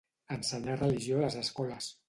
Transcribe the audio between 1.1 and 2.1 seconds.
a les escoles.